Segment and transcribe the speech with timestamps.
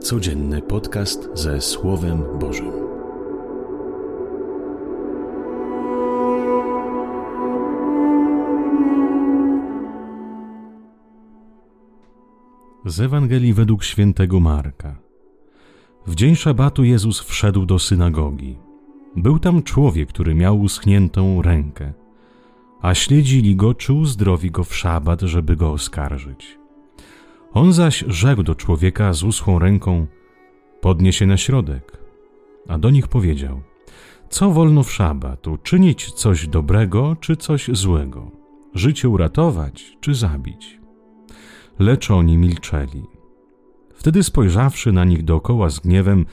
[0.00, 2.72] Codzienny podcast ze Słowem Bożym.
[12.86, 14.98] Z Ewangelii według świętego Marka.
[16.06, 18.58] W dzień szabatu Jezus wszedł do synagogi.
[19.16, 21.92] Był tam człowiek, który miał uschniętą rękę,
[22.80, 26.57] a śledzili go, czy uzdrowi go w szabat, żeby go oskarżyć.
[27.52, 30.06] On zaś rzekł do człowieka z uschłą ręką:
[30.80, 31.98] Podnieś się na środek.
[32.68, 33.62] A do nich powiedział:
[34.30, 38.30] Co wolno w szabat, uczynić coś dobrego czy coś złego?
[38.74, 40.80] Życie uratować czy zabić?
[41.78, 43.02] Lecz oni milczeli.
[43.94, 46.26] Wtedy spojrzawszy na nich dookoła z gniewem,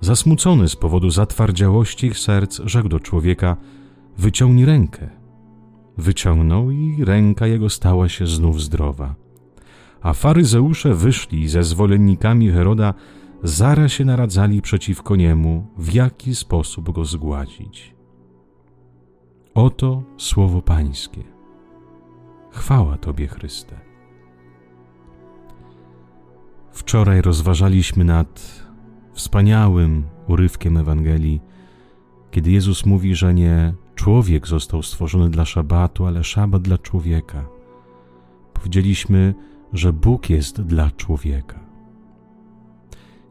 [0.00, 3.56] zasmucony z powodu zatwardziałości ich serc, rzekł do człowieka:
[4.18, 5.10] Wyciągnij rękę.
[5.98, 9.27] Wyciągnął i ręka jego stała się znów zdrowa.
[10.02, 12.94] A faryzeusze wyszli ze zwolennikami Heroda,
[13.42, 17.94] zaraz się naradzali przeciwko niemu, w jaki sposób go zgładzić.
[19.54, 21.24] Oto słowo Pańskie.
[22.50, 23.80] Chwała Tobie, Chryste.
[26.72, 28.62] Wczoraj rozważaliśmy nad
[29.12, 31.40] wspaniałym urywkiem Ewangelii,
[32.30, 37.44] kiedy Jezus mówi, że nie człowiek został stworzony dla szabatu, ale szabat dla człowieka.
[38.54, 39.34] Powiedzieliśmy,
[39.72, 41.60] że Bóg jest dla człowieka.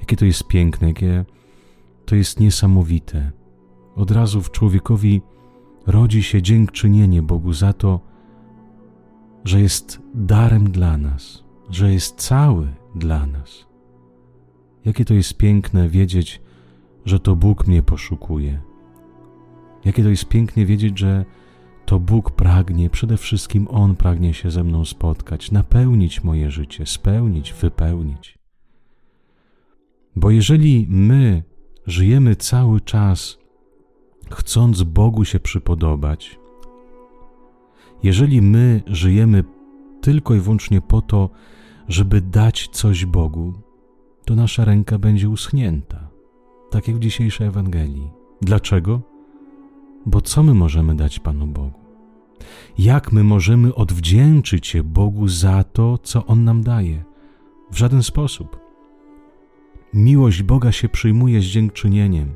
[0.00, 1.24] Jakie to jest piękne, jakie
[2.06, 3.30] to jest niesamowite.
[3.96, 5.22] Od razu w człowiekowi
[5.86, 8.00] rodzi się dziękczynienie Bogu za to,
[9.44, 13.66] że jest darem dla nas, że jest cały dla nas.
[14.84, 16.40] Jakie to jest piękne wiedzieć,
[17.04, 18.60] że to Bóg mnie poszukuje.
[19.84, 21.24] Jakie to jest pięknie wiedzieć, że
[21.86, 27.52] to Bóg pragnie, przede wszystkim On pragnie się ze mną spotkać, napełnić moje życie, spełnić,
[27.52, 28.38] wypełnić.
[30.16, 31.42] Bo jeżeli my
[31.86, 33.38] żyjemy cały czas
[34.30, 36.38] chcąc Bogu się przypodobać,
[38.02, 39.44] jeżeli my żyjemy
[40.00, 41.30] tylko i wyłącznie po to,
[41.88, 43.52] żeby dać coś Bogu,
[44.24, 46.08] to nasza ręka będzie uschnięta,
[46.70, 48.10] tak jak w dzisiejszej Ewangelii.
[48.42, 49.00] Dlaczego?
[50.06, 51.83] Bo co my możemy dać Panu Bogu?
[52.78, 57.04] Jak my możemy odwdzięczyć się Bogu za to, co On nam daje?
[57.70, 58.60] W żaden sposób.
[59.94, 62.34] Miłość Boga się przyjmuje z dziękczynieniem.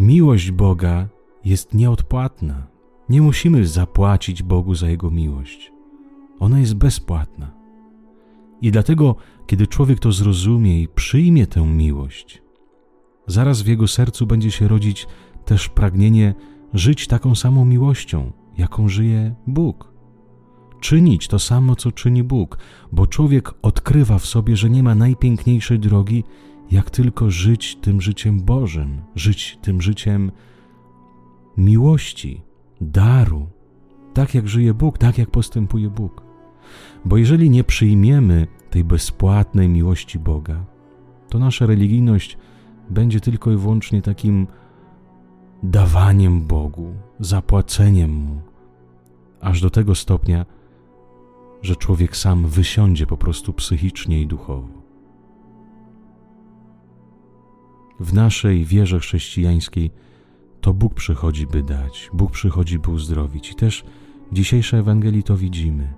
[0.00, 1.08] Miłość Boga
[1.44, 2.66] jest nieodpłatna.
[3.08, 5.72] Nie musimy zapłacić Bogu za Jego miłość.
[6.40, 7.50] Ona jest bezpłatna.
[8.62, 12.42] I dlatego, kiedy człowiek to zrozumie i przyjmie tę miłość,
[13.26, 15.06] zaraz w jego sercu będzie się rodzić
[15.44, 16.34] też pragnienie
[16.74, 19.92] żyć taką samą miłością, jaką żyje Bóg.
[20.80, 22.58] Czynić to samo, co czyni Bóg,
[22.92, 26.24] bo człowiek odkrywa w sobie, że nie ma najpiękniejszej drogi,
[26.70, 30.32] jak tylko żyć tym życiem Bożym, żyć tym życiem
[31.56, 32.42] miłości,
[32.80, 33.46] daru,
[34.14, 36.22] tak jak żyje Bóg, tak jak postępuje Bóg.
[37.04, 40.64] Bo jeżeli nie przyjmiemy tej bezpłatnej miłości Boga,
[41.28, 42.38] to nasza religijność
[42.90, 44.46] będzie tylko i wyłącznie takim
[45.62, 48.40] dawaniem Bogu, zapłaceniem Mu,
[49.40, 50.46] aż do tego stopnia,
[51.62, 54.68] że człowiek sam wysiądzie po prostu psychicznie i duchowo.
[58.00, 59.90] W naszej wierze chrześcijańskiej
[60.60, 63.50] to Bóg przychodzi, by dać, Bóg przychodzi, by uzdrowić.
[63.50, 63.84] I też
[64.32, 65.94] w dzisiejszej Ewangelii to widzimy.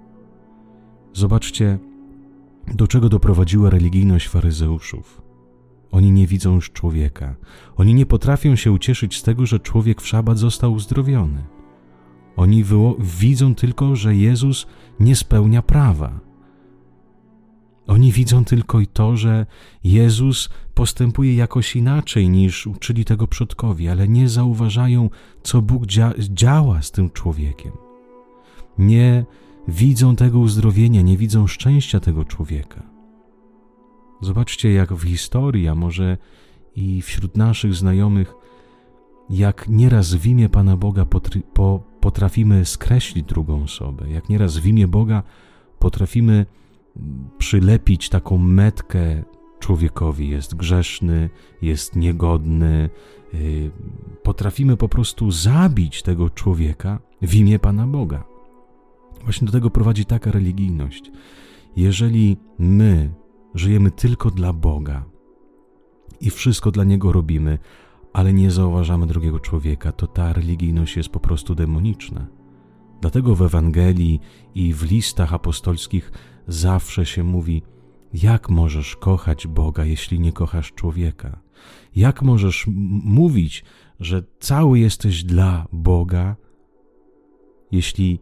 [1.12, 1.78] Zobaczcie,
[2.74, 5.29] do czego doprowadziła religijność faryzeuszów.
[5.92, 7.34] Oni nie widzą już człowieka.
[7.76, 11.44] Oni nie potrafią się ucieszyć z tego, że człowiek w szabat został uzdrowiony.
[12.36, 12.64] Oni
[12.98, 14.66] widzą tylko, że Jezus
[15.00, 16.20] nie spełnia prawa.
[17.86, 19.46] Oni widzą tylko i to, że
[19.84, 25.10] Jezus postępuje jakoś inaczej niż uczyli tego przodkowi, ale nie zauważają,
[25.42, 27.72] co Bóg dzia działa z tym człowiekiem.
[28.78, 29.24] Nie
[29.68, 32.99] widzą tego uzdrowienia, nie widzą szczęścia tego człowieka.
[34.20, 36.18] Zobaczcie, jak w historii, a może
[36.76, 38.34] i wśród naszych znajomych,
[39.30, 41.06] jak nieraz w imię Pana Boga
[42.00, 45.22] potrafimy skreślić drugą osobę, jak nieraz w imię Boga
[45.78, 46.46] potrafimy
[47.38, 49.24] przylepić taką metkę
[49.58, 50.28] człowiekowi.
[50.28, 51.30] Jest grzeszny,
[51.62, 52.90] jest niegodny.
[53.34, 53.70] Y,
[54.22, 58.24] potrafimy po prostu zabić tego człowieka w imię Pana Boga.
[59.24, 61.10] Właśnie do tego prowadzi taka religijność.
[61.76, 63.10] Jeżeli my
[63.54, 65.04] żyjemy tylko dla Boga
[66.20, 67.58] i wszystko dla Niego robimy,
[68.12, 72.26] ale nie zauważamy drugiego człowieka, to ta religijność jest po prostu demoniczna.
[73.00, 74.20] Dlatego w Ewangelii
[74.54, 76.12] i w listach apostolskich
[76.48, 77.62] zawsze się mówi:
[78.14, 81.40] Jak możesz kochać Boga, jeśli nie kochasz człowieka?
[81.96, 82.66] Jak możesz
[83.04, 83.64] mówić,
[84.00, 86.36] że cały jesteś dla Boga,
[87.72, 88.20] jeśli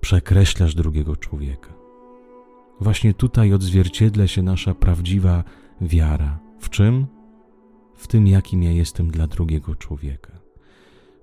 [0.00, 1.85] przekreślasz drugiego człowieka?
[2.80, 5.44] Właśnie tutaj odzwierciedla się nasza prawdziwa
[5.80, 6.38] wiara.
[6.60, 7.06] W czym?
[7.94, 10.32] W tym, jakim ja jestem dla drugiego człowieka.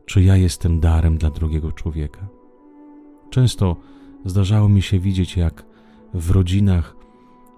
[0.06, 2.28] Czy ja jestem darem dla drugiego człowieka?
[3.30, 3.76] Często
[4.26, 5.66] zdarzało mi się widzieć, jak
[6.14, 6.96] w rodzinach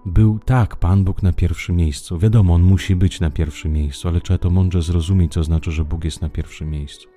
[0.06, 2.18] był tak Pan Bóg na pierwszym miejscu.
[2.18, 5.84] Wiadomo, On musi być na pierwszym miejscu, ale trzeba to mądrze zrozumieć, co znaczy, że
[5.84, 7.08] Bóg jest na pierwszym miejscu.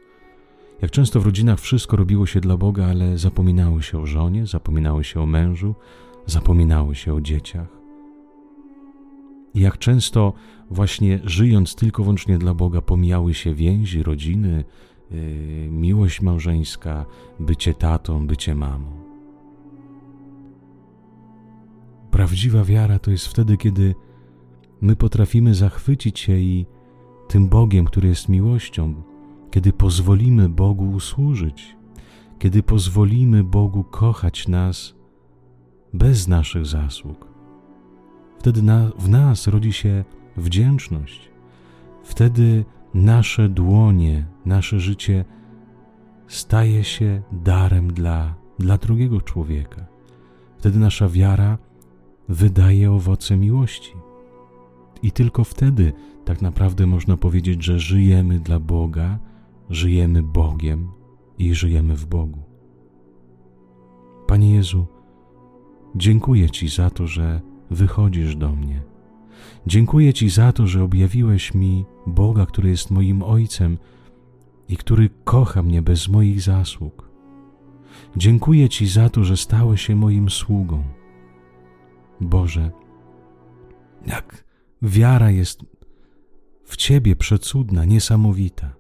[0.81, 5.03] Jak często w rodzinach wszystko robiło się dla Boga, ale zapominało się o żonie, zapominało
[5.03, 5.75] się o mężu,
[6.29, 7.79] zapominało się o dzieciach.
[9.53, 10.33] I jak często
[10.71, 14.63] właśnie żyjąc tylko wyłącznie dla Boga, pomijały się więzi, rodziny,
[15.11, 15.17] yy,
[15.71, 17.05] miłość małżeńska,
[17.39, 18.91] bycie tatą, bycie mamą.
[22.11, 23.95] Prawdziwa wiara to jest wtedy, kiedy
[24.81, 26.65] my potrafimy zachwycić się i
[27.27, 28.93] tym Bogiem, który jest miłością,
[29.51, 31.75] kiedy pozwolimy Bogu usłużyć,
[32.39, 34.98] kiedy pozwolimy Bogu kochać nas
[35.94, 37.27] bez naszych zasług.
[38.39, 40.03] Wtedy na, w nas rodzi się
[40.38, 41.30] wdzięczność.
[42.03, 45.25] Wtedy nasze dłonie, nasze życie
[46.27, 49.86] staje się darem dla, dla drugiego człowieka.
[50.57, 51.57] Wtedy nasza wiara
[52.30, 53.94] wydaje owoce miłości.
[55.01, 55.94] I tylko wtedy
[56.25, 59.19] tak naprawdę można powiedzieć, że żyjemy dla Boga,
[59.69, 60.92] żyjemy Bogiem
[61.38, 62.39] i żyjemy w Bogu.
[64.27, 64.88] Panie Jezu,
[65.95, 67.41] dziękuję Ci za to, że
[67.71, 68.81] wychodzisz do mnie.
[69.68, 73.77] Dziękuję Ci za to, że objawiłeś mi Boga, który jest moim Ojcem
[74.69, 77.09] i który kocha mnie bez moich zasług.
[78.18, 80.83] Dziękuję Ci za to, że stałeś się moim sługą
[82.21, 82.71] Boże,
[84.07, 84.44] jak
[84.81, 85.59] wiara jest
[86.63, 88.74] w Ciebie przecudna, niesamowita.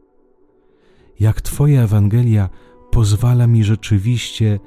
[1.19, 2.49] Jak Twoja Ewangelia
[2.91, 4.59] pozwala mi rzeczywiście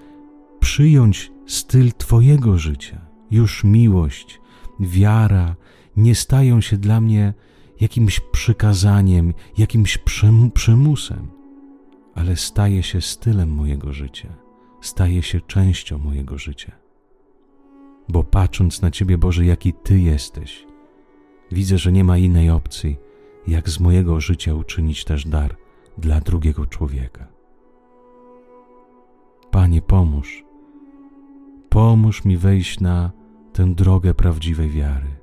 [0.60, 3.00] przyjąć styl Twojego życia.
[3.30, 4.40] Już miłość,
[4.80, 5.56] wiara
[5.96, 7.34] nie stają się dla mnie
[7.80, 9.98] jakimś przykazaniem, jakimś
[10.54, 11.28] przymusem,
[12.14, 14.28] ale staje się stylem mojego życia,
[14.80, 16.82] staje się częścią mojego życia
[18.08, 20.66] bo patrząc na Ciebie, Boże, jaki Ty jesteś,
[21.52, 22.96] widzę, że nie ma innej opcji,
[23.46, 25.56] jak z mojego życia uczynić też dar
[25.98, 27.26] dla drugiego człowieka.
[29.50, 30.44] Panie, pomóż.
[31.72, 33.10] Pomóż mi wejść na
[33.52, 35.16] tę drogę prawdziwej wiary.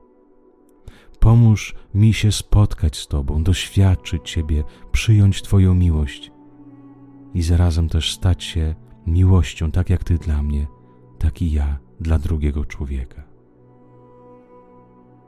[1.19, 6.31] Pomóż mi się spotkać z Tobą, doświadczyć Ciebie, przyjąć Twoją miłość
[7.33, 8.75] i zarazem też stać się
[9.07, 10.67] miłością, tak jak Ty dla mnie,
[11.19, 13.23] tak i ja dla drugiego człowieka.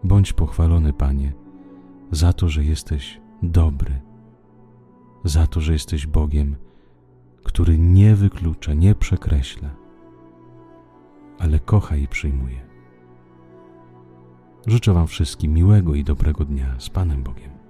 [0.04, 1.34] Bądź pochwalony, Panie,
[2.12, 4.02] za to, że jesteś dobry,
[5.24, 6.56] za to, że jesteś Bogiem,
[7.44, 9.81] który nie wyklucza, nie przekreśla,
[11.42, 12.62] ale kocha i przyjmuje.
[14.68, 17.61] Życzę Wam wszystkim miłego i dobrego dnia z Panem Bogiem.